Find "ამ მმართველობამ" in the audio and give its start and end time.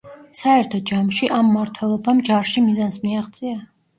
1.41-2.23